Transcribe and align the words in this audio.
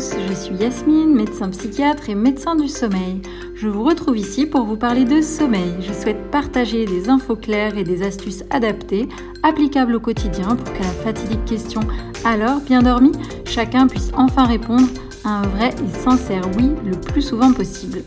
je 0.00 0.34
suis 0.34 0.54
Yasmine, 0.54 1.14
médecin 1.14 1.50
psychiatre 1.50 2.08
et 2.08 2.14
médecin 2.14 2.56
du 2.56 2.68
sommeil. 2.68 3.20
Je 3.54 3.68
vous 3.68 3.84
retrouve 3.84 4.16
ici 4.16 4.46
pour 4.46 4.64
vous 4.64 4.76
parler 4.76 5.04
de 5.04 5.20
sommeil. 5.20 5.74
Je 5.80 5.92
souhaite 5.92 6.30
partager 6.30 6.86
des 6.86 7.10
infos 7.10 7.36
claires 7.36 7.76
et 7.76 7.84
des 7.84 8.02
astuces 8.02 8.42
adaptées, 8.48 9.08
applicables 9.42 9.94
au 9.94 10.00
quotidien 10.00 10.56
pour 10.56 10.72
qu'à 10.72 10.84
la 10.84 11.04
fatidique 11.04 11.44
question 11.44 11.80
alors 12.24 12.60
bien 12.60 12.82
dormi, 12.82 13.12
chacun 13.44 13.86
puisse 13.86 14.10
enfin 14.16 14.44
répondre 14.44 14.88
à 15.24 15.40
un 15.40 15.42
vrai 15.42 15.68
et 15.70 15.98
sincère 15.98 16.48
oui 16.56 16.70
le 16.84 16.96
plus 16.96 17.22
souvent 17.22 17.52
possible. 17.52 18.02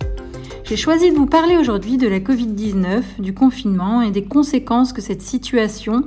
J'ai 0.65 0.77
choisi 0.77 1.11
de 1.11 1.15
vous 1.17 1.25
parler 1.25 1.57
aujourd'hui 1.57 1.97
de 1.97 2.07
la 2.07 2.21
Covid-19, 2.21 3.19
du 3.19 3.33
confinement 3.33 4.01
et 4.01 4.11
des 4.11 4.23
conséquences 4.23 4.93
que 4.93 5.01
cette 5.01 5.21
situation, 5.21 6.05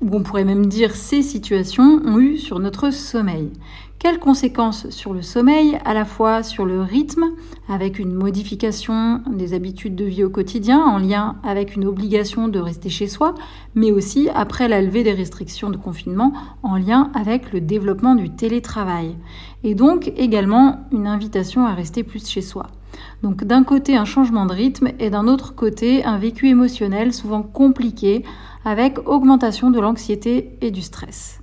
ou 0.00 0.08
on 0.16 0.22
pourrait 0.22 0.46
même 0.46 0.64
dire 0.64 0.96
ces 0.96 1.20
situations, 1.20 2.00
ont 2.06 2.18
eues 2.18 2.38
sur 2.38 2.58
notre 2.58 2.90
sommeil. 2.90 3.52
Quelles 3.98 4.18
conséquences 4.18 4.88
sur 4.88 5.12
le 5.12 5.20
sommeil, 5.20 5.78
à 5.84 5.92
la 5.92 6.06
fois 6.06 6.42
sur 6.42 6.64
le 6.64 6.80
rythme, 6.80 7.24
avec 7.68 7.98
une 7.98 8.14
modification 8.14 9.20
des 9.30 9.52
habitudes 9.52 9.94
de 9.94 10.06
vie 10.06 10.24
au 10.24 10.30
quotidien 10.30 10.80
en 10.80 10.96
lien 10.96 11.36
avec 11.44 11.76
une 11.76 11.84
obligation 11.84 12.48
de 12.48 12.60
rester 12.60 12.88
chez 12.88 13.08
soi, 13.08 13.34
mais 13.74 13.90
aussi 13.90 14.30
après 14.34 14.68
la 14.68 14.80
levée 14.80 15.02
des 15.02 15.12
restrictions 15.12 15.68
de 15.68 15.76
confinement 15.76 16.32
en 16.62 16.78
lien 16.78 17.10
avec 17.14 17.52
le 17.52 17.60
développement 17.60 18.14
du 18.14 18.30
télétravail. 18.30 19.16
Et 19.64 19.74
donc 19.74 20.10
également 20.16 20.86
une 20.92 21.06
invitation 21.06 21.66
à 21.66 21.74
rester 21.74 22.04
plus 22.04 22.26
chez 22.26 22.40
soi. 22.40 22.68
Donc 23.22 23.44
d'un 23.44 23.64
côté 23.64 23.96
un 23.96 24.04
changement 24.04 24.46
de 24.46 24.52
rythme 24.52 24.88
et 24.98 25.10
d'un 25.10 25.26
autre 25.26 25.54
côté 25.54 26.04
un 26.04 26.18
vécu 26.18 26.48
émotionnel 26.48 27.12
souvent 27.12 27.42
compliqué 27.42 28.24
avec 28.64 28.98
augmentation 29.08 29.70
de 29.70 29.80
l'anxiété 29.80 30.56
et 30.60 30.70
du 30.70 30.82
stress. 30.82 31.37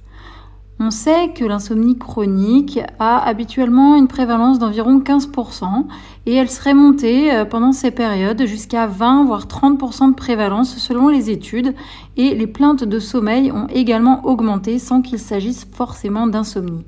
On 0.77 0.91
sait 0.91 1.29
que 1.33 1.45
l'insomnie 1.45 1.97
chronique 1.97 2.81
a 2.99 3.25
habituellement 3.25 3.95
une 3.95 4.09
prévalence 4.09 4.59
d'environ 4.59 4.99
15% 4.99 5.85
et 6.25 6.33
elle 6.33 6.49
serait 6.49 6.73
montée 6.73 7.33
euh, 7.33 7.45
pendant 7.45 7.71
ces 7.71 7.91
périodes 7.91 8.45
jusqu'à 8.45 8.85
20 8.85 9.23
voire 9.23 9.45
30% 9.45 10.09
de 10.09 10.15
prévalence 10.15 10.75
selon 10.77 11.07
les 11.07 11.29
études 11.29 11.73
et 12.17 12.35
les 12.35 12.47
plaintes 12.47 12.83
de 12.83 12.99
sommeil 12.99 13.53
ont 13.53 13.67
également 13.67 14.25
augmenté 14.25 14.77
sans 14.77 15.01
qu'il 15.01 15.17
s'agisse 15.17 15.65
forcément 15.71 16.27
d'insomnie. 16.27 16.83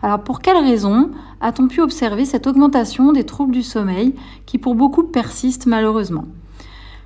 Alors 0.00 0.22
pour 0.22 0.38
quelles 0.38 0.64
raisons 0.64 1.10
a-t-on 1.40 1.66
pu 1.66 1.80
observer 1.80 2.26
cette 2.26 2.46
augmentation 2.46 3.10
des 3.10 3.24
troubles 3.24 3.52
du 3.52 3.64
sommeil 3.64 4.14
qui 4.46 4.58
pour 4.58 4.76
beaucoup 4.76 5.02
persistent 5.02 5.66
malheureusement? 5.66 6.26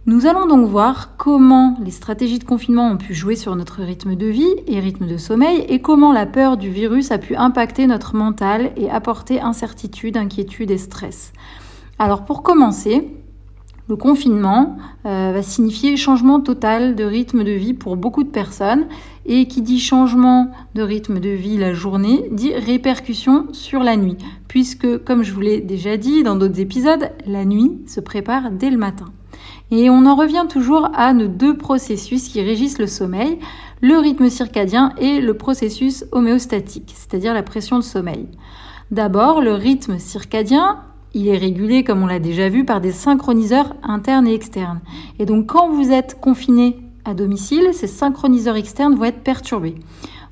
Nous 0.08 0.24
allons 0.24 0.46
donc 0.46 0.66
voir 0.66 1.18
comment 1.18 1.76
les 1.84 1.90
stratégies 1.90 2.38
de 2.38 2.44
confinement 2.44 2.90
ont 2.90 2.96
pu 2.96 3.12
jouer 3.12 3.36
sur 3.36 3.54
notre 3.54 3.82
rythme 3.82 4.16
de 4.16 4.24
vie 4.24 4.54
et 4.66 4.80
rythme 4.80 5.06
de 5.06 5.18
sommeil 5.18 5.66
et 5.68 5.82
comment 5.82 6.14
la 6.14 6.24
peur 6.24 6.56
du 6.56 6.70
virus 6.70 7.10
a 7.10 7.18
pu 7.18 7.36
impacter 7.36 7.86
notre 7.86 8.16
mental 8.16 8.72
et 8.78 8.88
apporter 8.88 9.42
incertitude, 9.42 10.16
inquiétude 10.16 10.70
et 10.70 10.78
stress. 10.78 11.34
Alors 11.98 12.24
pour 12.24 12.42
commencer, 12.42 13.06
le 13.86 13.96
confinement 13.96 14.78
euh, 15.04 15.32
va 15.34 15.42
signifier 15.42 15.94
changement 15.98 16.40
total 16.40 16.94
de 16.94 17.04
rythme 17.04 17.44
de 17.44 17.52
vie 17.52 17.74
pour 17.74 17.98
beaucoup 17.98 18.24
de 18.24 18.30
personnes 18.30 18.86
et 19.26 19.46
qui 19.46 19.60
dit 19.60 19.78
changement 19.78 20.52
de 20.74 20.80
rythme 20.80 21.20
de 21.20 21.28
vie 21.28 21.58
la 21.58 21.74
journée 21.74 22.30
dit 22.32 22.54
répercussion 22.54 23.48
sur 23.52 23.82
la 23.82 23.98
nuit 23.98 24.16
puisque 24.48 25.04
comme 25.04 25.22
je 25.22 25.34
vous 25.34 25.42
l'ai 25.42 25.60
déjà 25.60 25.98
dit 25.98 26.22
dans 26.22 26.36
d'autres 26.36 26.60
épisodes, 26.60 27.10
la 27.26 27.44
nuit 27.44 27.82
se 27.86 28.00
prépare 28.00 28.50
dès 28.52 28.70
le 28.70 28.78
matin. 28.78 29.12
Et 29.70 29.91
on 29.91 30.06
en 30.06 30.14
revient 30.14 30.47
toujours 30.48 30.88
à 30.94 31.12
nos 31.12 31.28
deux 31.28 31.56
processus 31.56 32.28
qui 32.28 32.41
régissent 32.42 32.78
le 32.78 32.86
sommeil, 32.86 33.38
le 33.80 33.98
rythme 33.98 34.30
circadien 34.30 34.92
et 34.98 35.20
le 35.20 35.34
processus 35.34 36.04
homéostatique, 36.12 36.94
c'est-à-dire 36.94 37.34
la 37.34 37.42
pression 37.42 37.76
de 37.76 37.84
sommeil. 37.84 38.26
D'abord, 38.91 39.42
le 39.42 39.53
rythme 39.53 39.98
circadien, 39.98 40.81
il 41.12 41.28
est 41.28 41.37
régulé, 41.37 41.84
comme 41.84 42.03
on 42.03 42.06
l'a 42.06 42.19
déjà 42.19 42.48
vu, 42.48 42.65
par 42.65 42.81
des 42.81 42.92
synchroniseurs 42.92 43.76
internes 43.82 44.26
et 44.26 44.34
externes. 44.34 44.81
Et 45.19 45.26
donc, 45.26 45.47
quand 45.47 45.69
vous 45.69 45.91
êtes 45.91 46.19
confiné 46.21 46.78
à 47.04 47.15
domicile, 47.15 47.69
ces 47.72 47.87
synchroniseurs 47.87 48.56
externes 48.56 48.94
vont 48.94 49.04
être 49.04 49.22
perturbés. 49.22 49.75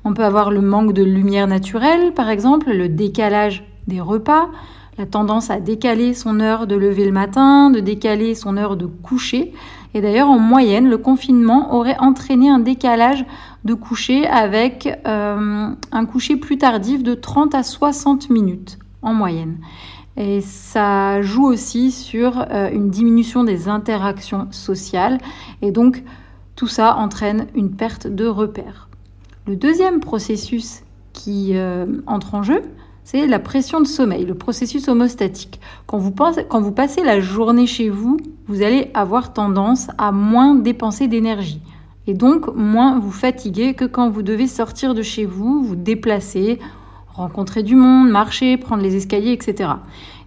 On 0.03 0.13
peut 0.13 0.23
avoir 0.23 0.51
le 0.51 0.61
manque 0.61 0.93
de 0.93 1.03
lumière 1.03 1.47
naturelle, 1.47 2.13
par 2.13 2.29
exemple, 2.29 2.71
le 2.71 2.89
décalage 2.89 3.63
des 3.87 4.01
repas, 4.01 4.49
la 4.97 5.05
tendance 5.05 5.49
à 5.49 5.59
décaler 5.59 6.13
son 6.13 6.39
heure 6.39 6.67
de 6.67 6.75
lever 6.75 7.05
le 7.05 7.11
matin, 7.11 7.69
de 7.69 7.79
décaler 7.79 8.35
son 8.35 8.57
heure 8.57 8.75
de 8.77 8.85
coucher. 8.85 9.53
Et 9.93 10.01
d'ailleurs, 10.01 10.29
en 10.29 10.39
moyenne, 10.39 10.89
le 10.89 10.97
confinement 10.97 11.75
aurait 11.75 11.97
entraîné 11.99 12.49
un 12.49 12.59
décalage 12.59 13.25
de 13.63 13.73
coucher 13.73 14.27
avec 14.27 14.87
euh, 15.07 15.69
un 15.91 16.05
coucher 16.05 16.35
plus 16.35 16.57
tardif 16.57 17.03
de 17.03 17.13
30 17.13 17.53
à 17.55 17.63
60 17.63 18.29
minutes 18.29 18.79
en 19.01 19.13
moyenne. 19.13 19.57
Et 20.17 20.41
ça 20.41 21.21
joue 21.21 21.45
aussi 21.45 21.91
sur 21.91 22.43
euh, 22.49 22.69
une 22.71 22.89
diminution 22.89 23.43
des 23.43 23.67
interactions 23.69 24.47
sociales. 24.51 25.19
Et 25.61 25.71
donc, 25.71 26.03
tout 26.55 26.67
ça 26.67 26.95
entraîne 26.95 27.45
une 27.53 27.71
perte 27.71 28.07
de 28.07 28.25
repères. 28.25 28.89
Le 29.45 29.55
deuxième 29.55 29.99
processus 29.99 30.81
qui 31.13 31.51
euh, 31.53 31.85
entre 32.07 32.33
en 32.33 32.41
jeu, 32.41 32.63
c'est 33.09 33.25
la 33.25 33.39
pression 33.39 33.79
de 33.79 33.87
sommeil, 33.87 34.25
le 34.25 34.33
processus 34.33 34.89
homostatique. 34.89 35.61
Quand 35.85 35.97
vous, 35.97 36.11
passez 36.11 37.03
la 37.05 37.21
journée 37.21 37.65
chez 37.65 37.89
vous, 37.89 38.17
vous 38.47 38.63
allez 38.63 38.91
avoir 38.93 39.31
tendance 39.31 39.87
à 39.97 40.11
moins 40.11 40.55
dépenser 40.55 41.07
d'énergie 41.07 41.61
et 42.05 42.13
donc 42.13 42.53
moins 42.53 42.99
vous 42.99 43.11
fatiguer 43.11 43.75
que 43.75 43.85
quand 43.85 44.09
vous 44.09 44.23
devez 44.23 44.45
sortir 44.45 44.93
de 44.93 45.03
chez 45.03 45.23
vous, 45.23 45.63
vous 45.63 45.77
déplacer, 45.77 46.59
rencontrer 47.07 47.63
du 47.63 47.77
monde, 47.77 48.09
marcher, 48.09 48.57
prendre 48.57 48.83
les 48.83 48.97
escaliers, 48.97 49.31
etc. 49.31 49.69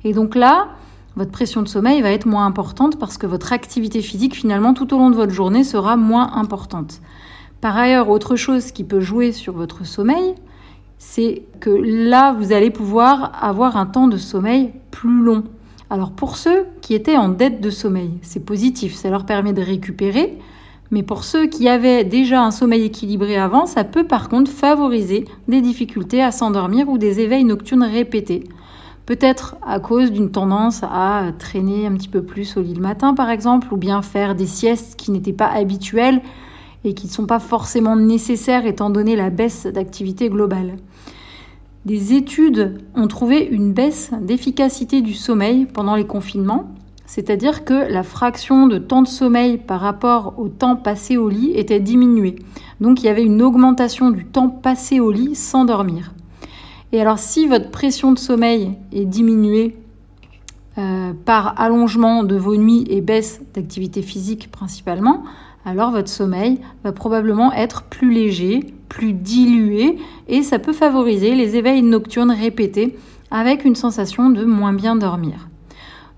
Et 0.05 0.15
donc 0.15 0.35
là, 0.35 0.69
votre 1.17 1.33
pression 1.33 1.61
de 1.61 1.69
sommeil 1.69 2.01
va 2.01 2.11
être 2.11 2.25
moins 2.25 2.47
importante 2.47 2.99
parce 2.99 3.19
que 3.19 3.27
votre 3.27 3.53
activité 3.53 4.01
physique, 4.01 4.35
finalement, 4.35 4.73
tout 4.73 4.95
au 4.95 4.97
long 4.97 5.11
de 5.11 5.17
votre 5.17 5.33
journée, 5.35 5.65
sera 5.65 5.99
moins 5.99 6.33
importante. 6.33 7.03
Par 7.61 7.77
ailleurs, 7.77 8.09
autre 8.09 8.37
chose 8.37 8.73
qui 8.73 8.85
peut 8.85 9.01
jouer 9.01 9.33
sur 9.33 9.53
votre 9.53 9.85
sommeil, 9.85 10.35
c'est 11.00 11.43
que 11.61 11.71
là, 11.71 12.34
vous 12.34 12.53
allez 12.53 12.71
pouvoir 12.71 13.33
avoir 13.43 13.78
un 13.78 13.87
temps 13.87 14.06
de 14.06 14.19
sommeil 14.19 14.71
plus 14.91 15.22
long. 15.22 15.44
Alors 15.88 16.12
pour 16.12 16.37
ceux 16.37 16.66
qui 16.83 16.94
étaient 16.94 17.16
en 17.16 17.31
dette 17.31 17.61
de 17.62 17.71
sommeil, 17.71 18.12
c'est 18.22 18.44
positif, 18.44 18.94
ça 18.94 19.09
leur 19.09 19.25
permet 19.25 19.55
de 19.55 19.62
récupérer, 19.62 20.39
mais 20.91 21.03
pour 21.03 21.25
ceux 21.25 21.47
qui 21.47 21.69
avaient 21.69 22.05
déjà 22.05 22.43
un 22.43 22.50
sommeil 22.50 22.84
équilibré 22.84 23.39
avant, 23.39 23.65
ça 23.65 23.83
peut 23.83 24.05
par 24.05 24.28
contre 24.28 24.50
favoriser 24.50 25.25
des 25.49 25.62
difficultés 25.62 26.22
à 26.22 26.33
s'endormir 26.33 26.89
ou 26.91 26.99
des 26.99 27.21
éveils 27.21 27.44
nocturnes 27.44 27.83
répétés. 27.83 28.44
Peut-être 29.06 29.56
à 29.66 29.81
cause 29.81 30.12
d'une 30.12 30.31
tendance 30.31 30.83
à 30.83 31.33
traîner 31.39 31.87
un 31.87 31.94
petit 31.94 32.09
peu 32.09 32.22
plus 32.22 32.59
au 32.59 32.60
lit 32.60 32.75
le 32.75 32.83
matin 32.83 33.15
par 33.15 33.31
exemple, 33.31 33.72
ou 33.72 33.78
bien 33.78 34.03
faire 34.03 34.34
des 34.34 34.47
siestes 34.47 34.97
qui 34.97 35.10
n'étaient 35.12 35.33
pas 35.33 35.49
habituelles 35.49 36.21
et 36.85 36.95
qui 36.95 37.07
ne 37.07 37.13
sont 37.13 37.27
pas 37.27 37.41
forcément 37.41 37.97
nécessaires 37.97 38.67
étant 38.67 38.91
donné 38.91 39.17
la 39.17 39.31
baisse 39.31 39.67
d'activité 39.67 40.29
globale. 40.29 40.77
Des 41.87 42.13
études 42.15 42.79
ont 42.95 43.09
trouvé 43.09 43.43
une 43.43 43.73
baisse 43.73 44.11
d'efficacité 44.21 45.01
du 45.01 45.15
sommeil 45.15 45.67
pendant 45.67 45.97
les 45.97 46.07
confinements, 46.07 46.75
c'est-à-dire 47.07 47.65
que 47.65 47.91
la 47.91 48.03
fraction 48.03 48.67
de 48.67 48.79
temps 48.79 49.03
de 49.03 49.09
sommeil 49.09 49.57
par 49.57 49.81
rapport 49.81 50.35
au 50.39 50.49
temps 50.49 50.77
passé 50.77 51.17
au 51.17 51.29
lit 51.29 51.53
était 51.55 51.81
diminuée. 51.81 52.37
Donc 52.81 53.03
il 53.03 53.07
y 53.07 53.09
avait 53.09 53.25
une 53.25 53.43
augmentation 53.43 54.11
du 54.11 54.27
temps 54.27 54.49
passé 54.49 55.01
au 55.01 55.11
lit 55.11 55.35
sans 55.35 55.65
dormir. 55.65 56.13
Et 56.93 57.01
alors 57.01 57.19
si 57.19 57.47
votre 57.47 57.71
pression 57.71 58.13
de 58.13 58.19
sommeil 58.19 58.75
est 58.93 59.07
diminuée 59.07 59.77
euh, 60.79 61.13
par 61.25 61.61
allongement 61.61 62.25
de 62.25 62.37
vos 62.37 62.57
nuits 62.57 62.87
et 62.91 63.01
baisse 63.01 63.41
d'activité 63.54 64.03
physique 64.03 64.51
principalement, 64.51 65.25
alors 65.65 65.91
votre 65.91 66.09
sommeil 66.09 66.59
va 66.84 66.92
probablement 66.92 67.53
être 67.53 67.83
plus 67.84 68.12
léger, 68.12 68.74
plus 68.89 69.12
dilué 69.12 69.98
et 70.28 70.42
ça 70.42 70.59
peut 70.59 70.72
favoriser 70.72 71.34
les 71.34 71.57
éveils 71.57 71.83
nocturnes 71.83 72.33
répétés 72.33 72.97
avec 73.30 73.65
une 73.65 73.77
sensation 73.77 74.30
de 74.30 74.45
moins 74.45 74.72
bien 74.72 74.97
dormir. 74.97 75.48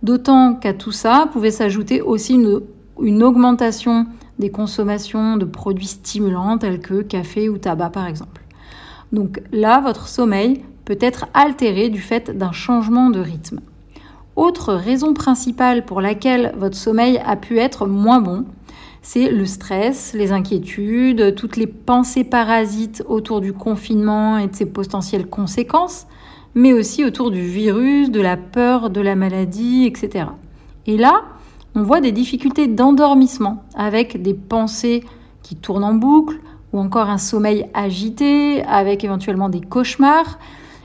D'autant 0.02 0.54
qu'à 0.54 0.72
tout 0.72 0.92
ça 0.92 1.28
pouvait 1.32 1.50
s'ajouter 1.50 2.00
aussi 2.00 2.34
une, 2.34 3.22
augmentation 3.22 4.06
des 4.38 4.50
consommations 4.50 5.36
de 5.36 5.44
produits 5.44 5.86
stimulants 5.86 6.58
tels 6.58 6.80
que 6.80 7.02
café 7.02 7.48
ou 7.48 7.58
tabac 7.58 7.90
par 7.90 8.06
exemple. 8.06 8.42
Donc 9.12 9.42
là, 9.52 9.80
votre 9.80 10.08
sommeil 10.08 10.62
peut 10.84 10.98
être 11.00 11.26
altéré 11.34 11.90
du 11.90 12.00
fait 12.00 12.36
d'un 12.36 12.52
changement 12.52 13.10
de 13.10 13.20
rythme. 13.20 13.60
Autre 14.34 14.72
raison 14.72 15.12
principale 15.12 15.84
pour 15.84 16.00
laquelle 16.00 16.54
votre 16.56 16.76
sommeil 16.76 17.20
a 17.24 17.36
pu 17.36 17.58
être 17.58 17.86
moins 17.86 18.20
bon, 18.20 18.46
c'est 19.02 19.30
le 19.30 19.46
stress, 19.46 20.14
les 20.14 20.32
inquiétudes, 20.32 21.34
toutes 21.34 21.56
les 21.56 21.66
pensées 21.66 22.24
parasites 22.24 23.02
autour 23.08 23.40
du 23.40 23.52
confinement 23.52 24.38
et 24.38 24.46
de 24.46 24.54
ses 24.54 24.66
potentielles 24.66 25.26
conséquences, 25.26 26.06
mais 26.54 26.72
aussi 26.72 27.04
autour 27.04 27.30
du 27.30 27.42
virus, 27.42 28.10
de 28.10 28.20
la 28.20 28.36
peur 28.36 28.90
de 28.90 29.00
la 29.00 29.16
maladie, 29.16 29.86
etc. 29.86 30.26
Et 30.86 30.96
là, 30.96 31.22
on 31.74 31.82
voit 31.82 32.00
des 32.00 32.12
difficultés 32.12 32.66
d'endormissement 32.66 33.64
avec 33.74 34.20
des 34.20 34.34
pensées 34.34 35.04
qui 35.42 35.56
tournent 35.56 35.84
en 35.84 35.94
boucle 35.94 36.38
ou 36.72 36.78
encore 36.78 37.08
un 37.08 37.18
sommeil 37.18 37.66
agité 37.74 38.62
avec 38.64 39.04
éventuellement 39.04 39.48
des 39.48 39.60
cauchemars. 39.60 40.38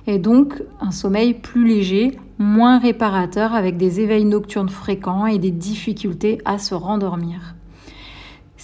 et 0.08 0.20
donc 0.20 0.64
un 0.80 0.92
sommeil 0.92 1.34
plus 1.34 1.68
léger, 1.68 2.18
moins 2.40 2.80
réparateur 2.80 3.54
avec 3.54 3.76
des 3.78 4.00
éveils 4.00 4.26
nocturnes 4.26 4.70
fréquents 4.70 5.26
et 5.26 5.38
des 5.38 5.52
difficultés 5.52 6.40
à 6.46 6.58
se 6.58 6.74
rendormir. 6.74 7.57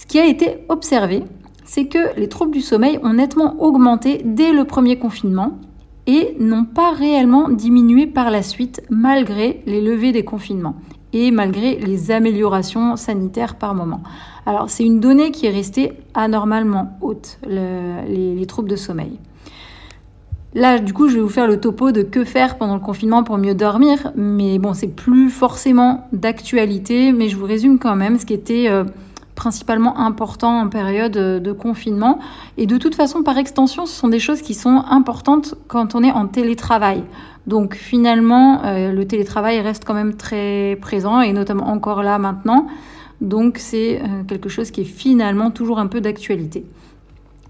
Ce 0.04 0.06
qui 0.06 0.18
a 0.18 0.26
été 0.26 0.58
observé, 0.68 1.22
c'est 1.64 1.86
que 1.86 2.14
les 2.18 2.28
troubles 2.28 2.50
du 2.50 2.60
sommeil 2.60 3.00
ont 3.02 3.14
nettement 3.14 3.62
augmenté 3.62 4.20
dès 4.22 4.52
le 4.52 4.64
premier 4.64 4.98
confinement 4.98 5.58
et 6.06 6.36
n'ont 6.38 6.66
pas 6.66 6.92
réellement 6.92 7.48
diminué 7.48 8.06
par 8.06 8.30
la 8.30 8.42
suite 8.42 8.82
malgré 8.90 9.62
les 9.64 9.80
levées 9.80 10.12
des 10.12 10.22
confinements 10.22 10.76
et 11.14 11.30
malgré 11.30 11.76
les 11.76 12.10
améliorations 12.10 12.96
sanitaires 12.96 13.56
par 13.56 13.74
moment. 13.74 14.02
Alors 14.44 14.68
c'est 14.68 14.84
une 14.84 15.00
donnée 15.00 15.30
qui 15.30 15.46
est 15.46 15.50
restée 15.50 15.94
anormalement 16.12 16.98
haute, 17.00 17.38
les, 17.46 18.44
troubles 18.46 18.68
de 18.68 18.76
sommeil. 18.76 19.18
Là, 20.52 20.78
du 20.80 20.92
coup, 20.92 21.08
je 21.08 21.14
vais 21.14 21.22
vous 21.22 21.30
faire 21.30 21.48
le 21.48 21.58
topo 21.58 21.92
de 21.92 22.02
que 22.02 22.24
faire 22.24 22.58
pendant 22.58 22.74
le 22.74 22.80
confinement 22.80 23.24
pour 23.24 23.38
mieux 23.38 23.54
dormir, 23.54 24.12
mais 24.16 24.58
bon, 24.58 24.74
c'est 24.74 24.94
plus 24.94 25.30
forcément 25.30 26.06
d'actualité, 26.12 27.10
mais 27.10 27.30
je 27.30 27.36
vous 27.36 27.46
résume 27.46 27.78
quand 27.78 27.96
même 27.96 28.18
ce 28.18 28.26
qui 28.26 28.34
était 28.34 28.68
euh, 28.68 28.84
principalement 29.44 29.98
important 29.98 30.60
en 30.60 30.68
période 30.70 31.12
de 31.12 31.52
confinement. 31.52 32.18
Et 32.56 32.66
de 32.66 32.78
toute 32.78 32.94
façon, 32.94 33.22
par 33.22 33.36
extension, 33.36 33.84
ce 33.84 33.94
sont 33.94 34.08
des 34.08 34.18
choses 34.18 34.40
qui 34.40 34.54
sont 34.54 34.82
importantes 34.88 35.54
quand 35.68 35.94
on 35.94 36.02
est 36.02 36.10
en 36.10 36.26
télétravail. 36.26 37.04
Donc 37.46 37.74
finalement, 37.74 38.64
euh, 38.64 38.90
le 38.90 39.04
télétravail 39.06 39.60
reste 39.60 39.84
quand 39.84 39.92
même 39.92 40.14
très 40.14 40.78
présent 40.80 41.20
et 41.20 41.34
notamment 41.34 41.68
encore 41.68 42.02
là 42.02 42.16
maintenant. 42.18 42.68
Donc 43.20 43.58
c'est 43.58 44.00
euh, 44.00 44.24
quelque 44.26 44.48
chose 44.48 44.70
qui 44.70 44.80
est 44.80 44.90
finalement 45.02 45.50
toujours 45.50 45.78
un 45.78 45.88
peu 45.88 46.00
d'actualité. 46.00 46.64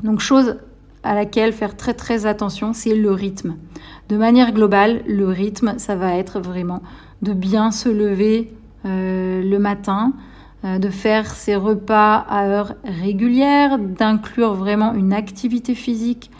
Donc 0.02 0.18
chose 0.18 0.56
à 1.04 1.14
laquelle 1.14 1.52
faire 1.52 1.76
très 1.76 1.94
très 1.94 2.26
attention, 2.26 2.72
c'est 2.72 2.96
le 2.96 3.12
rythme. 3.12 3.54
De 4.08 4.16
manière 4.16 4.50
globale, 4.50 5.02
le 5.06 5.28
rythme, 5.28 5.74
ça 5.76 5.94
va 5.94 6.16
être 6.16 6.40
vraiment 6.40 6.82
de 7.22 7.32
bien 7.32 7.70
se 7.70 7.88
lever 7.88 8.52
euh, 8.84 9.44
le 9.44 9.58
matin, 9.60 10.12
de 10.64 10.88
faire 10.88 11.30
ses 11.30 11.56
repas 11.56 12.16
à 12.16 12.46
heure 12.46 12.74
régulière, 12.84 13.78
d'inclure 13.78 14.54
vraiment 14.54 14.94
une 14.94 15.12
activité 15.12 15.74
physique 15.74 16.30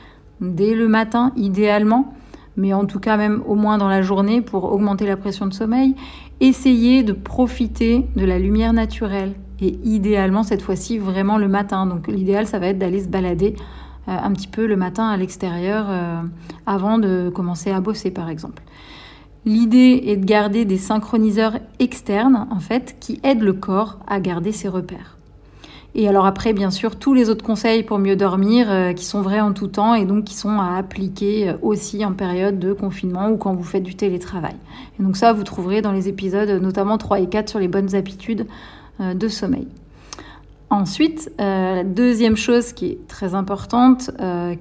dès 0.40 0.74
le 0.74 0.88
matin 0.88 1.32
idéalement, 1.36 2.14
mais 2.56 2.72
en 2.72 2.86
tout 2.86 3.00
cas 3.00 3.16
même 3.16 3.42
au 3.46 3.54
moins 3.54 3.78
dans 3.78 3.88
la 3.88 4.02
journée 4.02 4.40
pour 4.40 4.64
augmenter 4.64 5.06
la 5.06 5.16
pression 5.16 5.46
de 5.46 5.52
sommeil. 5.52 5.94
Essayez 6.40 7.02
de 7.02 7.12
profiter 7.12 8.06
de 8.16 8.24
la 8.24 8.38
lumière 8.38 8.72
naturelle 8.72 9.34
et 9.60 9.78
idéalement 9.84 10.42
cette 10.42 10.62
fois-ci 10.62 10.98
vraiment 10.98 11.38
le 11.38 11.48
matin. 11.48 11.86
Donc 11.86 12.08
l'idéal 12.08 12.46
ça 12.46 12.58
va 12.58 12.68
être 12.68 12.78
d'aller 12.78 13.02
se 13.02 13.08
balader 13.08 13.56
euh, 14.08 14.12
un 14.12 14.32
petit 14.32 14.48
peu 14.48 14.66
le 14.66 14.76
matin 14.76 15.08
à 15.08 15.16
l'extérieur 15.16 15.86
euh, 15.88 16.20
avant 16.66 16.98
de 16.98 17.30
commencer 17.34 17.70
à 17.70 17.80
bosser 17.80 18.10
par 18.10 18.28
exemple. 18.28 18.62
L'idée 19.46 20.04
est 20.06 20.16
de 20.16 20.24
garder 20.24 20.64
des 20.64 20.78
synchroniseurs 20.78 21.58
externes, 21.78 22.46
en 22.50 22.60
fait, 22.60 22.96
qui 22.98 23.20
aident 23.22 23.42
le 23.42 23.52
corps 23.52 23.98
à 24.06 24.18
garder 24.18 24.52
ses 24.52 24.68
repères. 24.68 25.18
Et 25.96 26.08
alors 26.08 26.26
après, 26.26 26.52
bien 26.52 26.70
sûr, 26.70 26.96
tous 26.96 27.14
les 27.14 27.30
autres 27.30 27.44
conseils 27.44 27.84
pour 27.84 27.98
mieux 27.98 28.16
dormir, 28.16 28.66
euh, 28.70 28.92
qui 28.92 29.04
sont 29.04 29.22
vrais 29.22 29.40
en 29.40 29.52
tout 29.52 29.68
temps 29.68 29.94
et 29.94 30.06
donc 30.06 30.24
qui 30.24 30.34
sont 30.34 30.58
à 30.58 30.76
appliquer 30.76 31.50
euh, 31.50 31.52
aussi 31.62 32.04
en 32.04 32.14
période 32.14 32.58
de 32.58 32.72
confinement 32.72 33.30
ou 33.30 33.36
quand 33.36 33.54
vous 33.54 33.62
faites 33.62 33.84
du 33.84 33.94
télétravail. 33.94 34.56
Et 34.98 35.02
donc 35.02 35.16
ça, 35.16 35.32
vous 35.32 35.44
trouverez 35.44 35.82
dans 35.82 35.92
les 35.92 36.08
épisodes, 36.08 36.50
notamment 36.60 36.98
3 36.98 37.20
et 37.20 37.28
4, 37.28 37.48
sur 37.48 37.58
les 37.60 37.68
bonnes 37.68 37.94
habitudes 37.94 38.46
euh, 39.00 39.14
de 39.14 39.28
sommeil. 39.28 39.68
Ensuite, 40.70 41.30
la 41.38 41.84
deuxième 41.84 42.36
chose 42.36 42.72
qui 42.72 42.86
est 42.86 43.06
très 43.06 43.34
importante, 43.34 44.10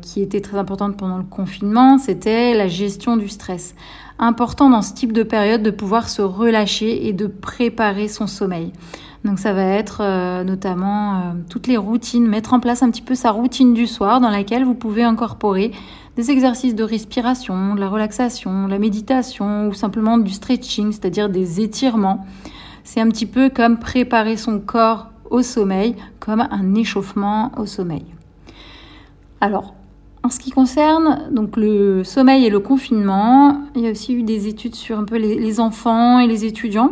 qui 0.01 0.21
était 0.21 0.41
très 0.41 0.57
importante 0.57 0.95
pendant 0.95 1.17
le 1.17 1.23
confinement, 1.23 1.97
c'était 1.97 2.53
la 2.53 2.67
gestion 2.67 3.17
du 3.17 3.29
stress 3.29 3.73
important 4.19 4.69
dans 4.69 4.81
ce 4.81 4.93
type 4.93 5.13
de 5.13 5.23
période 5.23 5.63
de 5.63 5.71
pouvoir 5.71 6.09
se 6.09 6.21
relâcher 6.21 7.07
et 7.07 7.13
de 7.13 7.27
préparer 7.27 8.07
son 8.07 8.27
sommeil. 8.27 8.71
Donc 9.23 9.39
ça 9.39 9.53
va 9.53 9.63
être 9.63 10.01
euh, 10.01 10.43
notamment 10.43 11.15
euh, 11.15 11.19
toutes 11.49 11.67
les 11.67 11.77
routines, 11.77 12.27
mettre 12.27 12.53
en 12.53 12.59
place 12.59 12.83
un 12.83 12.91
petit 12.91 13.01
peu 13.01 13.15
sa 13.15 13.31
routine 13.31 13.73
du 13.73 13.87
soir 13.87 14.19
dans 14.19 14.29
laquelle 14.29 14.65
vous 14.65 14.75
pouvez 14.75 15.03
incorporer 15.03 15.71
des 16.17 16.29
exercices 16.29 16.75
de 16.75 16.83
respiration, 16.83 17.75
de 17.75 17.79
la 17.79 17.89
relaxation, 17.89 18.65
de 18.65 18.71
la 18.71 18.79
méditation 18.79 19.67
ou 19.67 19.73
simplement 19.73 20.17
du 20.17 20.31
stretching, 20.31 20.91
c'est-à-dire 20.91 21.29
des 21.29 21.61
étirements. 21.61 22.25
C'est 22.83 22.99
un 22.99 23.07
petit 23.07 23.25
peu 23.25 23.49
comme 23.49 23.79
préparer 23.79 24.35
son 24.35 24.59
corps 24.59 25.12
au 25.33 25.41
sommeil, 25.41 25.95
comme 26.19 26.47
un 26.49 26.75
échauffement 26.75 27.51
au 27.57 27.65
sommeil. 27.65 28.05
Alors, 29.41 29.73
en 30.21 30.29
ce 30.29 30.39
qui 30.39 30.51
concerne 30.51 31.27
donc 31.31 31.57
le 31.57 32.03
sommeil 32.03 32.45
et 32.45 32.49
le 32.49 32.59
confinement, 32.59 33.57
il 33.75 33.81
y 33.81 33.87
a 33.87 33.91
aussi 33.91 34.13
eu 34.13 34.23
des 34.23 34.47
études 34.47 34.75
sur 34.75 34.97
un 34.97 35.03
peu 35.03 35.17
les, 35.17 35.59
enfants 35.59 36.19
et 36.19 36.27
les 36.27 36.45
étudiants. 36.45 36.91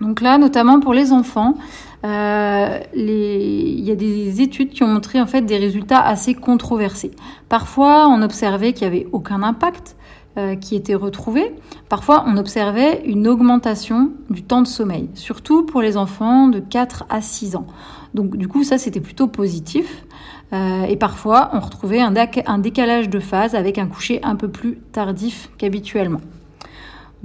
Donc 0.00 0.20
là, 0.20 0.38
notamment 0.38 0.78
pour 0.78 0.94
les 0.94 1.12
enfants, 1.12 1.56
euh, 2.04 2.78
il 2.94 3.80
y 3.80 3.90
a 3.90 3.96
des 3.96 4.40
études 4.40 4.70
qui 4.70 4.84
ont 4.84 4.86
montré 4.86 5.20
en 5.20 5.26
fait 5.26 5.42
des 5.42 5.58
résultats 5.58 6.00
assez 6.00 6.34
controversés. 6.34 7.10
Parfois, 7.48 8.06
on 8.08 8.22
observait 8.22 8.72
qu'il 8.72 8.88
n'y 8.88 8.96
avait 8.96 9.08
aucun 9.12 9.42
impact 9.42 9.96
euh, 10.38 10.54
qui 10.54 10.76
était 10.76 10.94
retrouvé. 10.94 11.52
Parfois, 11.88 12.24
on 12.28 12.36
observait 12.36 13.02
une 13.04 13.26
augmentation 13.26 14.12
du 14.30 14.44
temps 14.44 14.62
de 14.62 14.68
sommeil, 14.68 15.08
surtout 15.14 15.64
pour 15.64 15.82
les 15.82 15.96
enfants 15.96 16.46
de 16.46 16.60
4 16.60 17.06
à 17.08 17.20
6 17.20 17.56
ans. 17.56 17.66
Donc 18.14 18.36
du 18.36 18.46
coup, 18.46 18.62
ça, 18.62 18.78
c'était 18.78 19.00
plutôt 19.00 19.26
positif. 19.26 20.04
Euh, 20.52 20.84
et 20.84 20.96
parfois, 20.96 21.50
on 21.54 21.58
retrouvait 21.58 22.00
un, 22.00 22.12
décalage 22.58 23.10
de 23.10 23.18
phase 23.18 23.56
avec 23.56 23.78
un 23.78 23.86
coucher 23.86 24.20
un 24.22 24.36
peu 24.36 24.46
plus 24.46 24.76
tardif 24.92 25.50
qu'habituellement. 25.58 26.20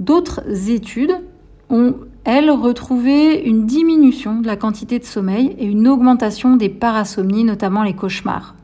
D'autres 0.00 0.70
études 0.70 1.16
ont, 1.70 1.94
elles, 2.24 2.50
retrouvé 2.50 3.42
une 3.44 3.64
diminution 3.64 4.40
de 4.40 4.46
la 4.48 4.56
quantité 4.56 4.98
de 4.98 5.04
sommeil 5.04 5.54
et 5.58 5.66
une 5.66 5.86
augmentation 5.86 6.56
des 6.56 6.68
parasomnies, 6.68 7.44
notamment 7.44 7.84
les 7.84 7.94
cauchemars. 7.94 8.56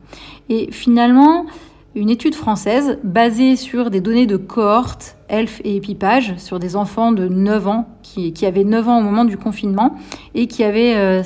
Et 0.49 0.69
finalement, 0.71 1.45
une 1.93 2.09
étude 2.09 2.35
française 2.35 2.99
basée 3.03 3.55
sur 3.55 3.89
des 3.89 3.99
données 3.99 4.25
de 4.25 4.37
cohorte, 4.37 5.17
ELF 5.29 5.59
et 5.65 5.75
épipage, 5.75 6.35
sur 6.37 6.57
des 6.57 6.75
enfants 6.75 7.11
de 7.11 7.27
9 7.27 7.67
ans 7.67 7.87
qui, 8.01 8.45
avaient 8.45 8.63
9 8.63 8.87
ans 8.87 8.99
au 8.99 9.03
moment 9.03 9.25
du 9.25 9.37
confinement 9.37 9.95
et 10.33 10.47
qui 10.47 10.63
avaient, 10.63 10.95
euh, 10.95 11.21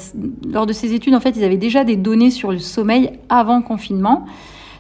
lors 0.48 0.66
de 0.66 0.74
ces 0.74 0.94
études, 0.94 1.13
en 1.13 1.20
fait, 1.20 1.36
ils 1.38 1.44
avaient 1.44 1.58
déjà 1.58 1.84
des 1.84 1.96
données 1.96 2.32
sur 2.32 2.51
le 2.51 2.58
sommeil 2.58 3.12
avant 3.30 3.62
confinement. 3.62 4.25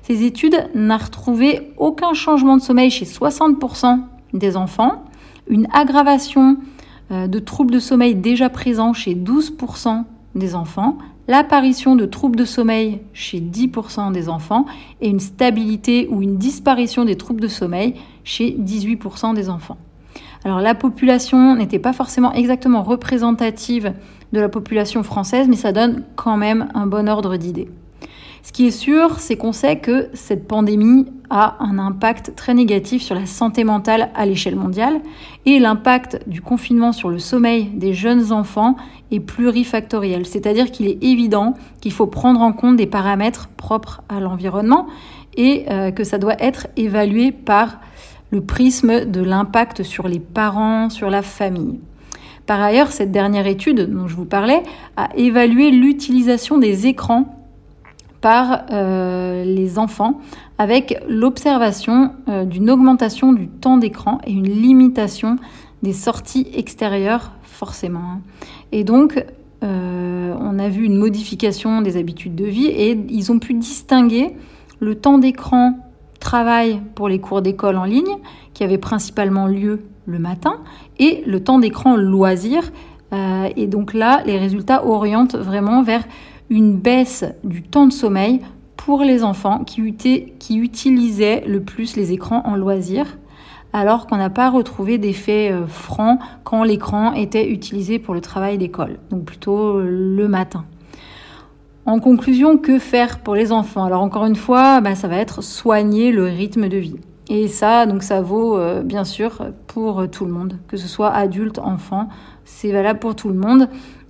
Ces 0.01 0.23
études 0.23 0.69
n'ont 0.73 0.97
retrouvé 0.97 1.71
aucun 1.77 2.13
changement 2.13 2.57
de 2.57 2.61
sommeil 2.61 2.89
chez 2.89 3.05
60% 3.05 3.99
des 4.33 4.57
enfants, 4.57 5.03
une 5.47 5.67
aggravation 5.71 6.57
euh, 7.11 7.27
de 7.27 7.39
troubles 7.39 7.73
de 7.73 7.79
sommeil 7.79 8.15
déjà 8.15 8.49
présents 8.49 8.93
chez 8.93 9.13
12% 9.13 10.03
des 10.33 10.55
enfants, 10.55 10.97
l'apparition 11.27 11.95
de 11.95 12.05
troubles 12.05 12.35
de 12.35 12.45
sommeil 12.45 13.01
chez 13.13 13.39
10% 13.39 14.11
des 14.11 14.29
enfants 14.29 14.65
et 15.01 15.09
une 15.09 15.19
stabilité 15.19 16.07
ou 16.09 16.21
une 16.21 16.37
disparition 16.37 17.05
des 17.05 17.15
troubles 17.15 17.41
de 17.41 17.47
sommeil 17.47 17.95
chez 18.23 18.51
18% 18.51 19.33
des 19.33 19.49
enfants. 19.49 19.77
Alors 20.43 20.61
la 20.61 20.75
population 20.75 21.55
n'était 21.55 21.79
pas 21.79 21.93
forcément 21.93 22.31
exactement 22.33 22.83
représentative 22.83 23.93
de 24.31 24.39
la 24.39 24.49
population 24.49 25.01
française, 25.01 25.47
mais 25.49 25.55
ça 25.55 25.71
donne 25.71 26.03
quand 26.15 26.37
même 26.37 26.69
un 26.75 26.85
bon 26.85 27.09
ordre 27.09 27.37
d'idée. 27.37 27.67
Ce 28.45 28.51
qui 28.51 28.67
est 28.67 28.71
sûr, 28.71 29.19
c'est 29.19 29.37
qu'on 29.37 29.53
sait 29.53 29.79
que 29.79 30.07
cette 30.13 30.47
pandémie 30.47 31.07
a 31.31 31.55
un 31.63 31.79
impact 31.79 32.35
très 32.35 32.53
négatif 32.53 33.01
sur 33.01 33.15
la 33.15 33.25
santé 33.25 33.63
mentale 33.63 34.11
à 34.13 34.27
l'échelle 34.27 34.55
mondiale 34.55 35.01
et 35.47 35.57
l'impact 35.57 36.19
du 36.27 36.41
confinement 36.41 36.91
sur 36.91 37.09
le 37.09 37.17
sommeil 37.17 37.65
des 37.73 37.95
jeunes 37.95 38.31
enfants 38.31 38.75
est 39.11 39.19
plurifactoriel, 39.19 40.25
c'est-à-dire 40.25 40.71
qu'il 40.71 40.87
est 40.87 41.03
évident 41.03 41.53
qu'il 41.81 41.91
faut 41.91 42.07
prendre 42.07 42.41
en 42.41 42.53
compte 42.53 42.75
des 42.75 42.87
paramètres 42.87 43.49
propres 43.55 44.01
à 44.09 44.19
l'environnement 44.19 44.87
et 45.37 45.65
euh, 45.69 45.91
que 45.91 46.03
ça 46.03 46.17
doit 46.17 46.41
être 46.41 46.67
évalué 46.77 47.31
par 47.31 47.79
le 48.31 48.41
prisme 48.41 49.05
de 49.05 49.21
l'impact 49.21 49.83
sur 49.83 50.07
les 50.07 50.19
parents, 50.19 50.89
sur 50.89 51.09
la 51.09 51.21
famille. 51.21 51.79
Par 52.45 52.61
ailleurs, 52.61 52.91
cette 52.91 53.11
dernière 53.11 53.47
étude 53.47 53.91
dont 53.91 54.07
je 54.07 54.15
vous 54.15 54.25
parlais 54.25 54.61
a 54.97 55.09
évalué 55.15 55.71
l'utilisation 55.71 56.57
des 56.57 56.87
écrans 56.87 57.35
par 58.21 58.65
euh, 58.71 59.43
les 59.43 59.77
enfants 59.77 60.19
avec 60.57 60.97
l'observation 61.07 62.11
euh, 62.27 62.45
d'une 62.45 62.69
augmentation 62.69 63.33
du 63.33 63.47
temps 63.47 63.77
d'écran 63.77 64.19
et 64.25 64.31
une 64.31 64.49
limitation 64.49 65.37
des 65.85 65.93
sorties 65.93 66.47
extérieures 66.53 67.31
forcément. 67.43 67.99
Hein. 67.99 68.21
Et 68.71 68.83
donc, 68.83 69.23
euh, 69.63 70.35
on 70.39 70.59
a 70.59 70.67
vu 70.67 70.83
une 70.83 70.97
modification 70.97 71.81
des 71.81 71.95
habitudes 71.95 72.35
de 72.35 72.45
vie 72.45 72.65
et 72.65 72.99
ils 73.09 73.31
ont 73.31 73.39
pu 73.39 73.53
distinguer 73.53 74.35
le 74.79 74.95
temps 74.95 75.19
d'écran 75.19 75.79
travail 76.19 76.81
pour 76.95 77.07
les 77.07 77.19
cours 77.19 77.41
d'école 77.41 77.77
en 77.77 77.83
ligne, 77.83 78.17
qui 78.53 78.63
avait 78.63 78.79
principalement 78.79 79.45
lieu 79.47 79.83
le 80.07 80.17
matin, 80.17 80.57
et 80.97 81.23
le 81.27 81.43
temps 81.43 81.59
d'écran 81.59 81.95
loisir. 81.95 82.71
et 83.55 83.67
donc 83.67 83.93
là, 83.93 84.23
les 84.25 84.37
résultats 84.37 84.85
orientent 84.85 85.35
vraiment 85.35 85.83
vers 85.83 86.03
une 86.49 86.73
baisse 86.77 87.25
du 87.43 87.61
temps 87.61 87.85
de 87.85 87.93
sommeil 87.93 88.39
pour 88.75 89.01
les 89.01 89.23
enfants 89.23 89.63
qui, 89.63 89.81
utilisaient 89.81 91.43
le 91.47 91.61
plus 91.61 91.95
les 91.95 92.11
écrans 92.11 92.43
en 92.45 92.55
loisirs, 92.55 93.17
alors 93.75 94.07
qu'on 94.07 94.15
n'a 94.15 94.29
pas 94.29 94.49
retrouvé 94.49 94.97
d'effet 94.97 95.51
euh, 95.51 95.67
franc 95.67 96.17
quand 96.45 96.63
l'écran 96.63 97.11
était 97.11 97.49
utilisé 97.49 97.99
pour 97.99 98.13
le 98.13 98.21
travail 98.21 98.57
d'école, 98.57 98.99
donc 99.11 99.25
plutôt 99.25 99.81
le 99.81 100.27
matin. 100.29 100.63
En 101.85 101.99
conclusion, 101.99 102.57
que 102.57 102.79
faire 102.79 103.19
pour 103.19 103.35
les 103.35 103.51
enfants? 103.51 103.83
Alors 103.83 104.01
encore 104.01 104.25
une 104.25 104.37
fois, 104.37 104.79
bah, 104.79 104.95
ça 104.95 105.09
va 105.09 105.17
être 105.17 105.43
soigner 105.43 106.13
le 106.13 106.23
rythme 106.23 106.69
de 106.69 106.77
vie. 106.77 106.95
Et 107.29 107.49
ça, 107.49 107.85
donc 107.85 108.01
ça 108.01 108.21
vaut 108.21 108.57
euh, 108.57 108.81
bien 108.81 109.03
sûr 109.03 109.47
pour 109.67 110.09
tout 110.09 110.25
le 110.25 110.31
monde, 110.31 110.57
que 110.69 110.77
ce 110.77 110.87
soit 110.87 111.11
adulte, 111.11 111.59
enfant, 111.59 112.07
c'est 112.45 112.71
valable 112.71 112.99
pour 112.99 113.13
tout 113.13 113.27
le 113.27 113.35
monde. 113.35 113.67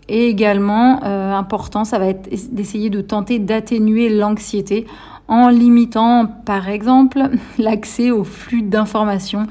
Et 0.07 0.27
également, 0.27 0.99
euh, 1.03 1.33
important, 1.33 1.83
ça 1.83 1.97
va 1.97 2.05
être 2.07 2.29
d'essayer 2.53 2.91
de 2.91 3.01
tenter 3.01 3.39
d'atténuer 3.39 4.09
l'anxiété 4.09 4.85
en 5.27 5.49
limitant, 5.49 6.27
par 6.27 6.69
exemple, 6.69 7.29
l'accès 7.57 8.11
au 8.11 8.23
flux 8.23 8.61
d'informations 8.61 9.47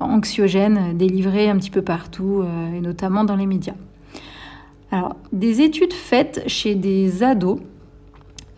anxiogènes 0.00 0.96
délivrées 0.96 1.48
un 1.48 1.56
petit 1.56 1.70
peu 1.70 1.82
partout, 1.82 2.42
euh, 2.42 2.76
et 2.76 2.80
notamment 2.80 3.24
dans 3.24 3.36
les 3.36 3.46
médias. 3.46 3.74
Alors, 4.90 5.16
des 5.32 5.60
études 5.60 5.92
faites 5.92 6.42
chez 6.46 6.74
des 6.74 7.22
ados 7.22 7.60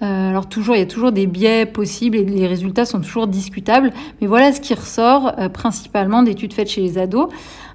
euh, 0.03 0.31
alors 0.31 0.49
toujours, 0.49 0.77
il 0.77 0.79
y 0.79 0.83
a 0.83 0.87
toujours 0.87 1.13
des 1.13 1.27
biais 1.27 1.67
possibles 1.67 2.17
et 2.17 2.25
les 2.25 2.47
résultats 2.47 2.87
sont 2.87 3.03
toujours 3.03 3.27
discutables. 3.27 3.93
Mais 4.23 4.27
voilà 4.27 4.51
ce 4.51 4.59
qui 4.59 4.73
ressort 4.73 5.35
euh, 5.39 5.51
principalement 5.51 6.23
d'études 6.23 6.55
faites 6.55 6.71
chez 6.71 6.81
les 6.81 6.97
ados. 6.97 7.29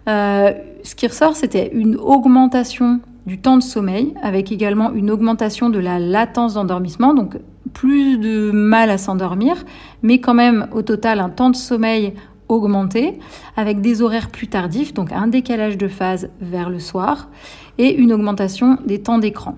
Ce 0.07 0.95
qui 0.95 1.05
ressort, 1.05 1.35
c'était 1.35 1.69
une 1.71 1.97
augmentation 1.97 2.99
du 3.25 3.39
temps 3.39 3.58
de 3.58 3.63
sommeil, 3.63 4.13
avec 4.22 4.51
également 4.51 4.91
une 4.94 5.10
augmentation 5.10 5.70
de 5.70 5.79
la 5.79 6.00
latence 6.00 6.53
d'endormissement, 6.53 7.13
donc 7.13 7.38
plus 7.74 8.17
de 8.17 8.51
mal 8.51 8.89
à 8.89 8.98
s'endormir, 8.98 9.65
mais 10.03 10.20
quand 10.20 10.34
même 10.34 10.67
au 10.72 10.82
total 10.82 11.20
un 11.20 11.29
temps 11.29 11.50
de 11.50 11.55
sommeil 11.55 12.13
augmenté, 12.48 13.17
avec 13.55 13.82
des 13.82 14.01
horaires 14.01 14.29
plus 14.29 14.48
tardifs, 14.48 14.94
donc 14.94 15.12
un 15.12 15.27
décalage 15.27 15.77
de 15.77 15.88
phase 15.88 16.29
vers 16.41 16.70
le 16.70 16.79
soir, 16.79 17.29
et 17.77 17.96
une 17.96 18.13
augmentation 18.13 18.77
des 18.86 19.01
temps 19.01 19.17
d'écran. 19.17 19.58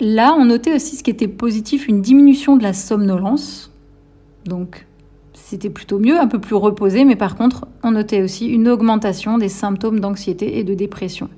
Là, 0.00 0.34
on 0.38 0.44
notait 0.44 0.74
aussi 0.74 0.96
ce 0.96 1.02
qui 1.02 1.10
était 1.10 1.28
positif, 1.28 1.88
une 1.88 2.02
diminution 2.02 2.56
de 2.56 2.62
la 2.62 2.72
somnolence. 2.72 3.72
Donc, 4.44 4.86
c'était 5.32 5.70
plutôt 5.70 5.98
mieux, 5.98 6.18
un 6.20 6.26
peu 6.26 6.40
plus 6.40 6.54
reposé, 6.54 7.04
mais 7.04 7.16
par 7.16 7.36
contre, 7.36 7.66
on 7.82 7.92
notait 7.92 8.22
aussi 8.22 8.46
une 8.46 8.68
augmentation 8.68 9.38
des 9.38 9.48
symptômes 9.48 9.98
d'anxiété 9.98 10.58
et 10.58 10.64
de 10.64 10.74
dépression. 10.74 11.28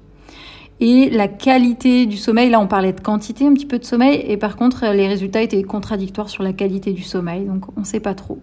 Et 0.81 1.11
la 1.11 1.29
qualité 1.29 2.07
du 2.07 2.17
sommeil, 2.17 2.49
là 2.51 2.59
on 2.59 2.67
parlait 2.67 2.93
de 2.93 3.01
quantité 3.01 3.47
un 3.47 3.53
petit 3.53 3.67
peu 3.67 3.79
de 3.79 3.85
sommeil, 3.85 4.25
et 4.27 4.37
par 4.37 4.57
contre 4.57 4.87
les 4.93 5.07
résultats 5.07 5.43
étaient 5.43 5.63
contradictoires 5.63 6.31
sur 6.31 6.43
la 6.43 6.53
qualité 6.53 6.93
du 6.93 7.03
sommeil, 7.03 7.45
donc 7.45 7.65
on 7.77 7.81
ne 7.81 7.85
sait 7.85 8.01
pas 8.01 8.15
trop. 8.15 8.39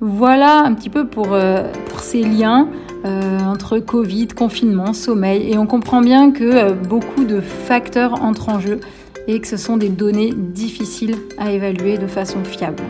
Voilà 0.00 0.60
un 0.60 0.74
petit 0.74 0.90
peu 0.90 1.06
pour, 1.06 1.32
euh, 1.32 1.72
ces 2.02 2.22
liens 2.22 2.68
euh, 3.06 3.40
entre 3.40 3.78
Covid, 3.78 4.28
confinement, 4.28 4.92
sommeil, 4.92 5.50
et 5.50 5.56
on 5.56 5.66
comprend 5.66 6.02
bien 6.02 6.30
que 6.30 6.44
euh, 6.44 6.72
beaucoup 6.74 7.24
de 7.24 7.40
facteurs 7.40 8.22
entrent 8.22 8.50
en 8.50 8.60
jeu 8.60 8.80
et 9.26 9.40
que 9.40 9.48
ce 9.48 9.56
sont 9.56 9.78
des 9.78 9.88
données 9.88 10.34
difficiles 10.36 11.16
à 11.38 11.50
évaluer 11.50 11.96
de 11.96 12.06
façon 12.06 12.44
fiable. 12.44 12.82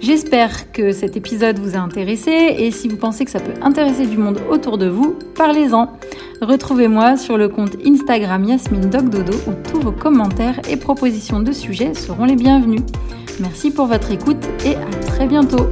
J'espère 0.00 0.70
que 0.70 0.92
cet 0.92 1.16
épisode 1.16 1.58
vous 1.58 1.74
a 1.74 1.80
intéressé 1.80 2.30
et 2.30 2.70
si 2.70 2.88
vous 2.88 2.96
pensez 2.96 3.24
que 3.24 3.30
ça 3.30 3.40
peut 3.40 3.54
intéresser 3.62 4.06
du 4.06 4.18
monde 4.18 4.38
autour 4.50 4.78
de 4.78 4.86
vous, 4.86 5.16
parlez-en. 5.34 5.98
Retrouvez-moi 6.40 7.16
sur 7.16 7.36
le 7.36 7.48
compte 7.48 7.76
Instagram 7.84 8.44
Yasmine 8.44 8.88
Dogdodo 8.88 9.32
où 9.48 9.52
tous 9.70 9.80
vos 9.80 9.92
commentaires 9.92 10.60
et 10.68 10.76
propositions 10.76 11.40
de 11.40 11.52
sujets 11.52 11.94
seront 11.94 12.24
les 12.24 12.36
bienvenus. 12.36 12.82
Merci 13.40 13.70
pour 13.70 13.86
votre 13.86 14.10
écoute 14.12 14.44
et 14.64 14.76
à 14.76 14.90
très 15.06 15.26
bientôt. 15.26 15.66